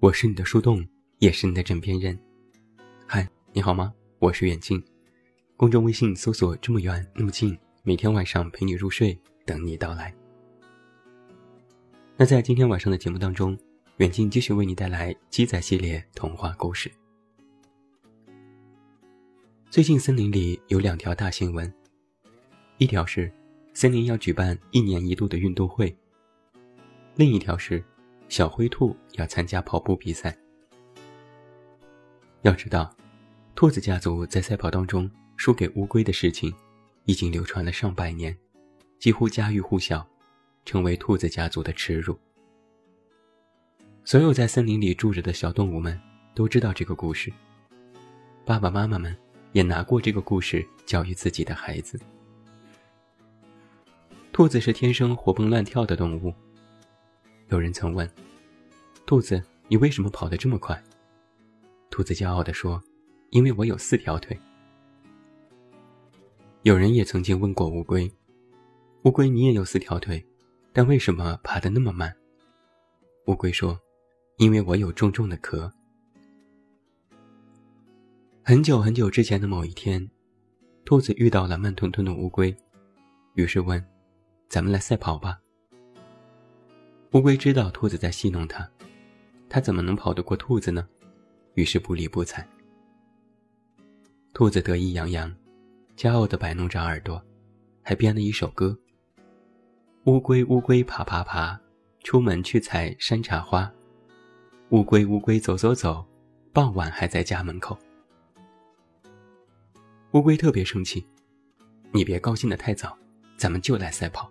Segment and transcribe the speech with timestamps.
[0.00, 0.82] 我是你的树洞，
[1.18, 2.18] 也是你的枕边人。
[3.06, 3.92] 嗨，你好吗？
[4.18, 4.82] 我是远近，
[5.58, 10.14] 公众微信搜索“这么远那么近”，每天晚上陪你入睡，等你到来。
[12.16, 13.54] 那在今天晚上的节目当中，
[13.98, 16.90] 远近继续为你带来鸡仔系列童话故事。
[19.68, 21.70] 最近森林里有两条大新闻，
[22.78, 23.30] 一条是
[23.74, 25.94] 森林要举办一年一度的运动会，
[27.16, 27.84] 另一条是
[28.30, 30.34] 小灰兔要参加跑步比赛。
[32.42, 32.96] 要知道，
[33.54, 36.54] 兔子家族在赛跑当中输给乌龟的事情，
[37.04, 38.34] 已经流传了上百年，
[38.98, 40.08] 几乎家喻户晓，
[40.64, 42.16] 成为兔子家族的耻辱。
[44.04, 46.00] 所有在森林里住着的小动物们
[46.34, 47.30] 都知道这个故事，
[48.46, 49.14] 爸爸妈妈们。
[49.52, 51.98] 也拿过这个故事教育自己的孩子。
[54.32, 56.32] 兔子是天生活蹦乱跳的动物。
[57.48, 58.08] 有人曾问
[59.06, 60.80] ：“兔子，你为什么跑得这么快？”
[61.90, 62.82] 兔子骄傲地说
[63.30, 64.38] ：“因为我有四条腿。”
[66.62, 68.10] 有人也曾经问过乌龟
[69.04, 70.24] ：“乌龟，你也有四条腿，
[70.72, 72.14] 但为什么爬得那么慢？”
[73.26, 73.78] 乌龟说
[74.38, 75.72] ：“因为我有重重的壳。”
[78.42, 80.08] 很久很久之前的某一天，
[80.84, 82.54] 兔子遇到了慢吞吞的乌龟，
[83.34, 83.84] 于是问
[84.48, 85.40] ：“咱们来赛跑吧。”
[87.12, 88.68] 乌龟知道兔子在戏弄它，
[89.50, 90.88] 它怎么能跑得过兔子呢？
[91.54, 92.48] 于是不理不睬。
[94.32, 95.34] 兔子得意洋洋，
[95.96, 97.20] 骄傲地摆弄着耳朵，
[97.82, 98.78] 还编了一首歌
[100.06, 101.60] ：“乌龟乌龟爬爬爬，
[102.04, 103.70] 出门去采山茶花。
[104.68, 106.06] 乌龟乌龟走走走，
[106.52, 107.76] 傍晚还在家门口。”
[110.14, 111.04] 乌龟特别生气，
[111.90, 112.96] 你别高兴的太早，
[113.36, 114.30] 咱们就来赛跑。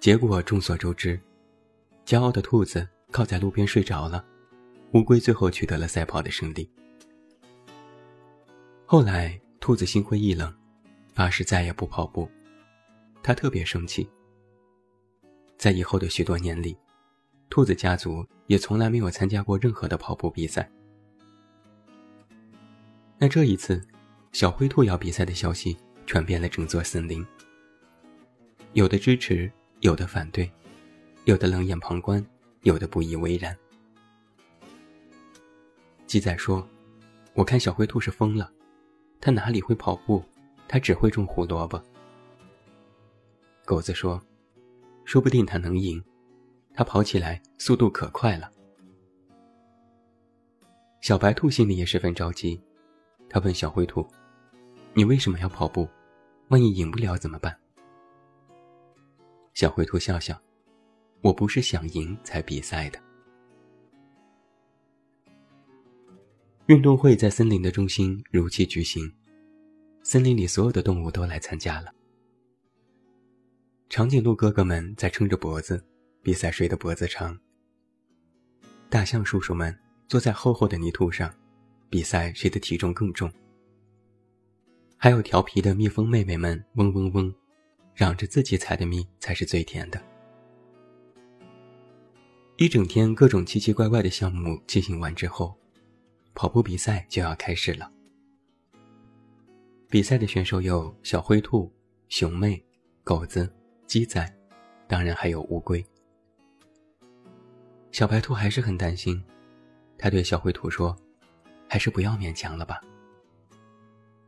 [0.00, 1.18] 结果众所周知，
[2.04, 4.24] 骄傲的兔子靠在路边睡着了，
[4.92, 6.68] 乌龟最后取得了赛跑的胜利。
[8.84, 10.52] 后来，兔子心灰意冷，
[11.14, 12.28] 发誓再也不跑步。
[13.22, 14.08] 他特别生气。
[15.56, 16.76] 在以后的许多年里，
[17.48, 20.68] 兔子家族也从来没有参加过任何的跑步比赛。
[23.16, 23.80] 那这一次，
[24.32, 27.24] 小灰兔要比赛的消息传遍了整座森林。
[28.72, 30.50] 有的支持，有的反对，
[31.24, 32.24] 有的冷眼旁观，
[32.62, 33.56] 有的不以为然。
[36.04, 36.66] 鸡仔说
[37.32, 38.52] ：“我看小灰兔是疯了，
[39.20, 40.22] 它哪里会跑步？
[40.66, 41.80] 它只会种胡萝卜。”
[43.64, 44.20] 狗子说
[45.06, 46.02] ：“说不定它能赢，
[46.74, 48.50] 它跑起来速度可快了。”
[51.00, 52.60] 小白兔心里也十分着急。
[53.28, 54.06] 他问小灰兔
[54.92, 55.88] ：“你为什么要跑步？
[56.48, 57.56] 万一赢不了怎么办？”
[59.54, 60.38] 小灰兔笑笑
[61.22, 63.00] ：“我不是想赢才比赛的。”
[66.66, 69.12] 运动会在森林的中心如期举行，
[70.02, 71.90] 森林里所有的动物都来参加了。
[73.88, 75.84] 长颈鹿哥哥们在撑着脖子，
[76.22, 77.38] 比赛谁的脖子长。
[78.88, 81.34] 大象叔叔们坐在厚厚的泥土上。
[81.90, 83.30] 比赛谁的体重更重？
[84.96, 87.34] 还有调皮的蜜蜂妹妹们嗡嗡嗡，
[87.94, 90.02] 嚷着自己采的蜜才是最甜的。
[92.62, 95.52] 一整天各种奇奇怪怪的项目进行完之后，
[96.32, 97.90] 跑步比赛就要开始了。
[99.88, 101.68] 比赛的选手有小灰兔、
[102.08, 102.64] 熊妹、
[103.02, 103.52] 狗子、
[103.84, 104.32] 鸡仔，
[104.86, 105.84] 当然还有乌龟。
[107.90, 109.20] 小白兔还是很担心，
[109.98, 110.96] 他对小灰兔说。
[111.68, 112.80] 还是不要勉强了吧。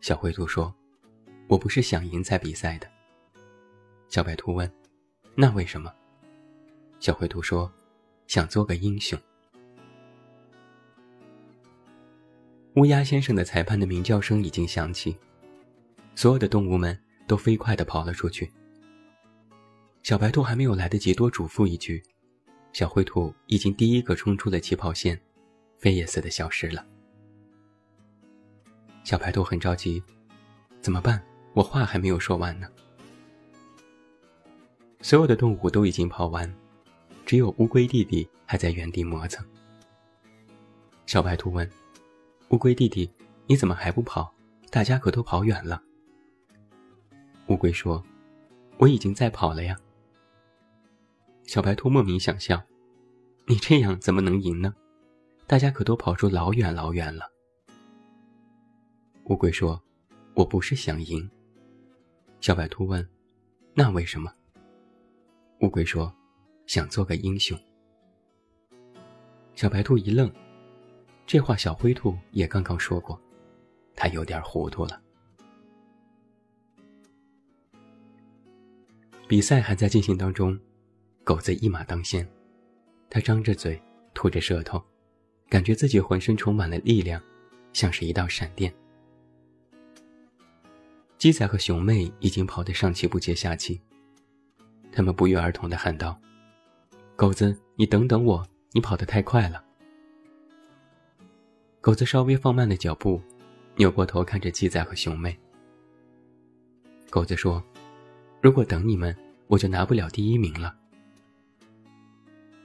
[0.00, 0.74] 小灰兔说
[1.48, 2.90] ：“我不是想赢才比赛的。”
[4.08, 4.68] 小白兔问
[5.36, 5.94] ：“那为什么？”
[6.98, 7.70] 小灰兔说
[8.26, 9.18] ：“想做个英雄。”
[12.76, 15.16] 乌鸦先生的裁判的鸣叫声已经响起，
[16.14, 18.52] 所有的动物们都飞快地跑了出去。
[20.02, 22.02] 小白兔还没有来得及多嘱咐一句，
[22.72, 25.18] 小灰兔已经第一个冲出了起跑线，
[25.78, 26.84] 飞也似的消失了。
[29.02, 30.02] 小白兔很着急，
[30.80, 31.20] 怎么办？
[31.54, 32.68] 我话还没有说完呢。
[35.00, 36.54] 所有的动物都已经跑完，
[37.26, 39.44] 只有乌龟弟弟还在原地磨蹭。
[41.06, 41.68] 小白兔问
[42.50, 43.10] ：“乌龟弟弟，
[43.46, 44.32] 你怎么还不跑？
[44.70, 45.82] 大家可都跑远了。”
[47.48, 48.02] 乌龟说
[48.78, 49.76] ：“我已经在跑了呀。”
[51.42, 52.62] 小白兔莫名想笑
[53.46, 54.72] ：“你这样怎么能赢呢？
[55.48, 57.28] 大家可都跑出老远老远了。”
[59.26, 59.82] 乌龟说
[60.34, 61.28] ：“我不是想赢。”
[62.40, 63.08] 小白兔问
[63.74, 64.32] ：“那为什么？”
[65.62, 66.12] 乌龟说
[66.66, 67.58] ：“想做个英雄。”
[69.54, 70.30] 小白兔一愣，
[71.26, 73.18] 这话小灰兔也刚刚说过，
[73.94, 75.00] 他有点糊涂了。
[79.26, 80.56] 比赛还在进行当中，
[81.24, 82.28] 狗子一马当先，
[83.10, 83.80] 他张着嘴，
[84.14, 84.80] 吐着舌头，
[85.48, 87.20] 感觉自己浑身充满了力量，
[87.72, 88.72] 像是一道闪电。
[91.18, 93.80] 鸡仔和熊妹已经跑得上气不接下气，
[94.92, 96.20] 他们不约而同地喊道
[97.16, 99.64] ：“狗子，你等等我，你跑得太快了。”
[101.80, 103.22] 狗子稍微放慢了脚步，
[103.76, 105.34] 扭过头看着鸡仔和熊妹。
[107.08, 107.64] 狗子说
[108.42, 109.16] ：“如果等你们，
[109.46, 110.76] 我就拿不了第一名了。”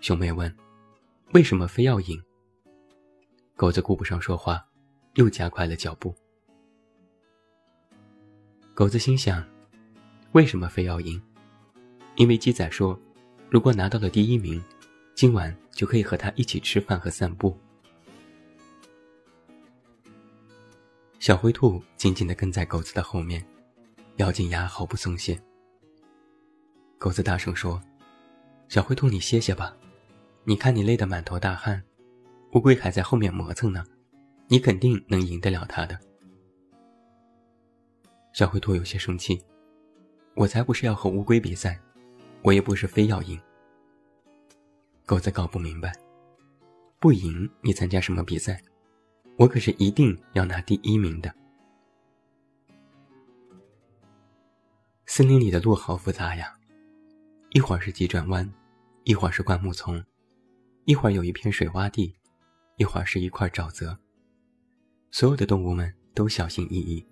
[0.01, 0.53] 熊妹问
[1.33, 2.21] ：“为什么非要赢？”
[3.55, 4.67] 狗子顾不上说话，
[5.13, 6.13] 又加快了脚步。
[8.73, 9.45] 狗子心想
[10.33, 11.21] ：“为什么非要赢？
[12.15, 12.99] 因为鸡仔说，
[13.51, 14.63] 如果拿到了第一名，
[15.13, 17.53] 今晚就可以和他一起吃饭和散步。”
[21.19, 23.45] 小灰兔紧紧地跟在狗子的后面，
[24.15, 25.37] 咬紧牙毫不松懈。
[26.97, 27.81] 狗子大声说
[28.69, 29.75] ：“小灰兔，你歇歇吧，
[30.45, 31.83] 你看你累得满头大汗，
[32.53, 33.83] 乌龟还在后面磨蹭呢，
[34.47, 35.99] 你肯定能赢得了它的。”
[38.31, 39.43] 小灰兔有些生气
[40.35, 41.77] ：“我才不是要和乌龟比赛，
[42.43, 43.39] 我也不是非要赢。”
[45.05, 45.91] 狗子搞不明白
[46.99, 48.61] ：“不赢你参加什么比赛？
[49.37, 51.33] 我可是一定要拿第一名的。”
[55.05, 56.57] 森林里的路好复杂呀，
[57.49, 58.49] 一会儿是急转弯，
[59.03, 60.01] 一会儿是灌木丛，
[60.85, 62.15] 一会儿有一片水洼地，
[62.77, 63.99] 一会儿是一块沼泽。
[65.09, 67.05] 所有的动物们都小心翼翼。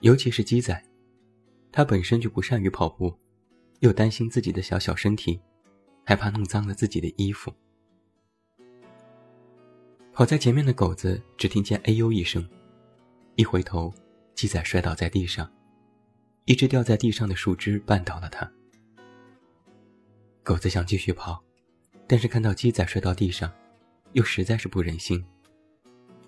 [0.00, 0.84] 尤其是鸡仔，
[1.72, 3.18] 它本身就不善于跑步，
[3.80, 5.40] 又担心自己的小小身体，
[6.04, 7.52] 害怕弄脏了自己的衣服。
[10.12, 12.48] 跑在前面的狗子只听见“哎呦”一声，
[13.36, 13.94] 一回头，
[14.34, 15.48] 鸡仔摔倒在地上，
[16.44, 18.50] 一只掉在地上的树枝绊倒了它。
[20.42, 21.40] 狗子想继续跑，
[22.08, 23.52] 但是看到鸡仔摔到地上，
[24.14, 25.24] 又实在是不忍心，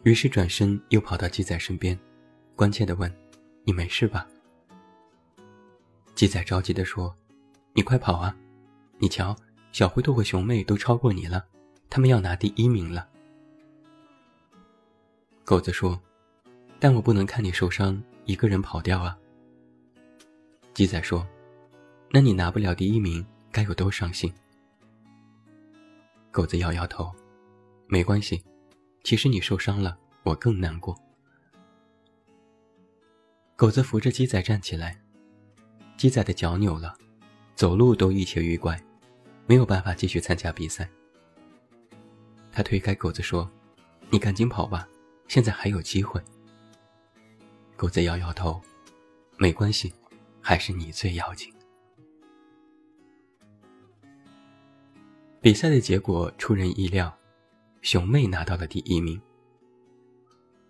[0.04, 1.98] 于是转身又跑到鸡仔身边，
[2.54, 3.12] 关切地问。
[3.64, 4.26] 你没事吧？
[6.14, 7.14] 鸡仔着急地说
[7.72, 8.36] ：“你快跑啊！
[8.98, 9.36] 你瞧，
[9.72, 11.44] 小灰兔和熊妹都超过你了，
[11.88, 13.08] 他们要拿第一名了。”
[15.44, 16.00] 狗子说
[16.78, 19.16] ：“但我不能看你受伤，一个人跑掉啊。”
[20.74, 21.26] 鸡仔说
[22.10, 24.32] ：“那你拿不了第一名，该有多伤心？”
[26.30, 27.12] 狗子摇摇头
[27.88, 28.42] ：“没关系，
[29.02, 30.96] 其实你受伤了，我更难过。”
[33.56, 35.00] 狗子扶着鸡仔站起来，
[35.96, 36.96] 鸡仔的脚扭了，
[37.60, 38.82] 走路都一瘸一拐，
[39.46, 40.88] 没有办法继续参加比赛。
[42.50, 43.46] 他推开狗子说
[44.08, 44.88] ：“你赶紧跑吧，
[45.28, 46.18] 现在还有机会。”
[47.76, 48.58] 狗子摇摇头
[49.36, 49.92] ：“没关系，
[50.40, 51.52] 还是你最要紧。”
[55.42, 57.14] 比赛的结果出人意料，
[57.82, 59.20] 熊妹拿到了第一名。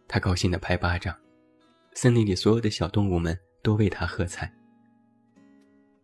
[0.08, 1.16] 他高兴地拍巴掌。
[1.94, 4.52] 森林里所有的小动物们都为他喝彩。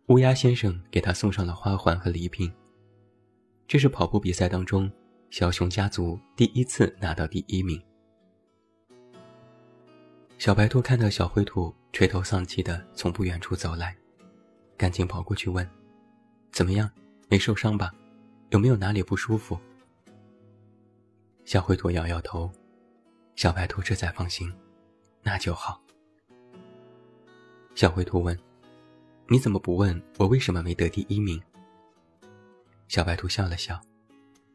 [0.07, 2.49] 乌鸦先生给他送上了花环和礼品。
[3.67, 4.89] 这是跑步比赛当中
[5.29, 7.81] 小熊家族第一次拿到第一名。
[10.37, 13.93] 小白兔看到小灰兔垂头丧气的从不远处走来，
[14.77, 15.69] 赶紧跑过去问
[16.53, 16.89] ：“怎么样？
[17.27, 17.93] 没受伤吧？
[18.51, 19.59] 有没有哪里不舒服？”
[21.43, 22.49] 小灰兔摇摇头，
[23.35, 24.53] 小白兔这才放心。
[25.21, 25.81] 那就好。
[27.75, 28.37] 小灰兔问
[29.29, 31.41] ：“你怎么不问我为什么没得第一名？”
[32.87, 33.79] 小白兔笑了笑：“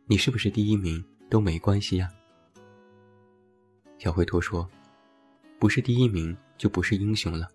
[0.06, 2.08] 你是不是第一名都没关系呀。”
[3.98, 4.68] 小灰兔说
[5.60, 7.48] ：“不是第一名就不是英雄了。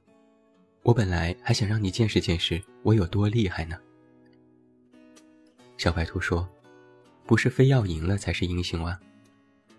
[0.84, 3.78] 我本来还想让你见识见识我有多厉害呢。”
[5.78, 6.48] 小白兔说
[7.26, 9.00] ：“不是非要赢了才是英雄啊！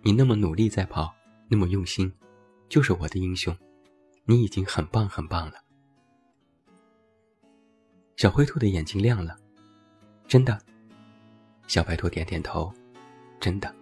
[0.02, 1.14] 你那么努力在跑，
[1.49, 2.12] 那么用心。”
[2.68, 3.57] 就是我的英雄，
[4.26, 5.54] 你已经很棒很棒了。
[8.18, 9.38] 小灰兔的眼睛亮了，
[10.26, 10.60] 真的。
[11.68, 12.72] 小白兔点点头，
[13.38, 13.72] 真的。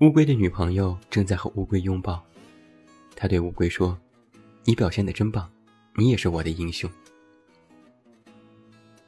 [0.00, 2.24] 乌龟的女朋友正在和乌龟拥抱，
[3.14, 3.98] 他对乌龟说
[4.64, 5.46] ：“你表现的真棒，
[5.94, 6.90] 你也是我的英雄。”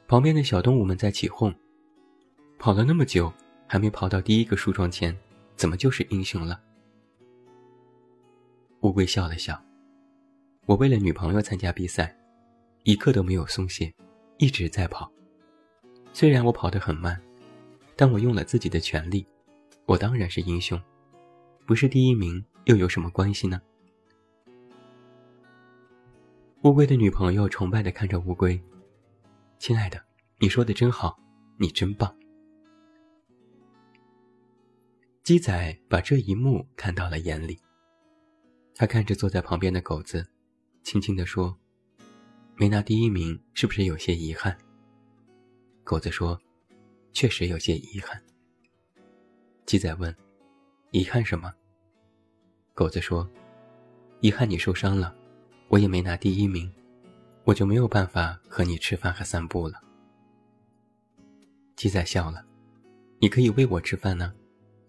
[0.07, 1.51] 旁边的小动物们在起哄
[2.59, 3.33] ：“跑了那么久，
[3.65, 5.17] 还没跑到第一个树桩前，
[5.55, 6.61] 怎么就是英雄了？”
[8.81, 9.59] 乌龟笑了笑
[10.67, 12.15] ：“我为了女朋友参加比赛，
[12.85, 13.91] 一刻都没有松懈，
[14.37, 15.11] 一直在跑。
[16.13, 17.19] 虽然我跑得很慢，
[17.95, 19.25] 但我用了自己的全力，
[19.87, 20.79] 我当然是英雄。
[21.65, 23.59] 不是第一名又有什么关系呢？
[26.61, 28.61] 乌龟的女朋友崇拜的看着乌龟，
[29.57, 29.99] 亲爱的，
[30.37, 31.17] 你说的真好，
[31.57, 32.15] 你真棒。
[35.23, 37.59] 鸡仔把这一幕看到了眼里，
[38.75, 40.27] 他看着坐在旁边的狗子，
[40.83, 41.57] 轻轻地说
[42.57, 44.57] ：“没拿第一名，是不是有些遗憾？”
[45.83, 46.39] 狗子说
[47.13, 48.21] ：“确实有些遗憾。”
[49.65, 50.15] 鸡仔问
[50.91, 51.53] ：“遗憾什么？”
[52.73, 53.29] 狗子说
[54.21, 55.15] ：“遗憾你受伤了，
[55.67, 56.71] 我也没拿第一名，
[57.43, 59.81] 我就没有办法和你吃饭和散步了。”
[61.75, 62.45] 鸡仔笑了
[63.19, 64.33] ：“你可以喂我吃饭呢。”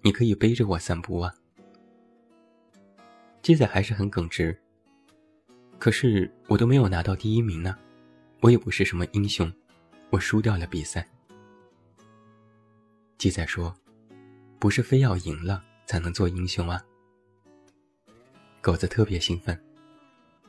[0.03, 1.35] 你可以背着我散步啊！
[3.43, 4.57] 鸡仔还是很耿直。
[5.87, 7.79] 可是我都没有拿到第一名呢，
[8.41, 9.49] 我也不是什么英雄，
[10.11, 11.09] 我输掉了比赛。
[13.19, 13.73] 鸡仔说
[14.59, 16.85] ：“不是非要赢了才能做英雄啊！”
[18.61, 19.57] 狗子特别兴奋，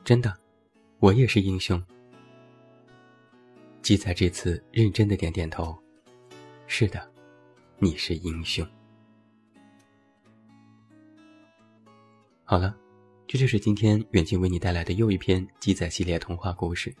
[0.02, 0.36] 真的，
[0.98, 1.80] 我也是英雄。
[3.80, 5.80] 鸡仔这次认真的点点头
[6.66, 7.08] ：“是的，
[7.78, 8.66] 你是英雄。”
[12.42, 12.76] 好了，
[13.30, 16.94] 这就是今天远近为你带来的又一篇记载系列童话故事。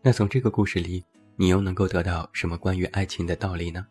[0.00, 1.04] 那从这个故事里，
[1.36, 3.86] 你又能够得到什么关于爱情的道理呢？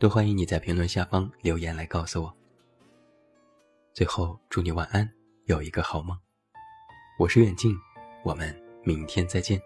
[0.00, 2.36] 都欢迎你在评论下方留言来告诉我。
[3.92, 5.08] 最后，祝你晚安，
[5.44, 6.18] 有一个好梦。
[7.20, 7.72] 我是远近，
[8.24, 8.52] 我们
[8.82, 9.60] 明天再见。